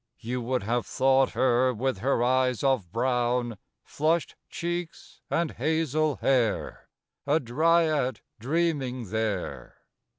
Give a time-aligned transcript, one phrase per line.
[0.17, 6.89] You would have thought her, with her eyes of brown, Flushed cheeks and hazel hair,
[7.27, 9.75] A Dryad dreaming there.